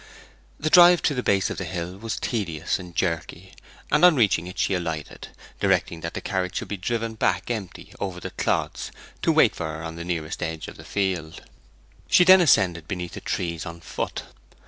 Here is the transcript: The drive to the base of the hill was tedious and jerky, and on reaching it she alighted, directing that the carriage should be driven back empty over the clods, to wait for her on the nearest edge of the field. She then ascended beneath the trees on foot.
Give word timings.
The 0.59 0.71
drive 0.71 1.03
to 1.03 1.13
the 1.13 1.21
base 1.21 1.51
of 1.51 1.59
the 1.59 1.63
hill 1.63 1.95
was 1.95 2.19
tedious 2.19 2.79
and 2.79 2.95
jerky, 2.95 3.53
and 3.91 4.03
on 4.03 4.15
reaching 4.15 4.47
it 4.47 4.57
she 4.57 4.73
alighted, 4.73 5.27
directing 5.59 6.01
that 6.01 6.15
the 6.15 6.21
carriage 6.21 6.55
should 6.55 6.69
be 6.69 6.75
driven 6.75 7.13
back 7.13 7.51
empty 7.51 7.93
over 7.99 8.19
the 8.19 8.31
clods, 8.31 8.89
to 9.21 9.31
wait 9.31 9.55
for 9.55 9.67
her 9.71 9.83
on 9.83 9.97
the 9.97 10.03
nearest 10.03 10.41
edge 10.41 10.67
of 10.67 10.77
the 10.77 10.83
field. 10.83 11.43
She 12.07 12.23
then 12.23 12.41
ascended 12.41 12.87
beneath 12.87 13.13
the 13.13 13.21
trees 13.21 13.63
on 13.63 13.79
foot. 13.79 14.23